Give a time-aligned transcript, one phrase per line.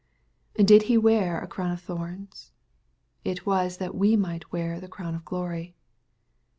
[0.55, 2.53] —Did He wear a crown of thorns?
[3.23, 5.75] It was that we might wear the crown of glory.